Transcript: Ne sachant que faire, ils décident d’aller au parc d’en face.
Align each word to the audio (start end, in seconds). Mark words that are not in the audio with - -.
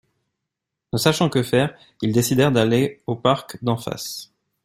Ne 0.93 0.97
sachant 0.97 1.29
que 1.29 1.43
faire, 1.43 1.77
ils 2.01 2.11
décident 2.11 2.49
d’aller 2.49 3.03
au 3.05 3.15
parc 3.15 3.63
d’en 3.63 3.77
face. 3.77 4.31